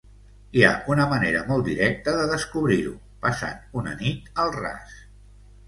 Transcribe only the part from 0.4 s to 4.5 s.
Hi ha una manera molt directa de descobrir-ho: passant una nit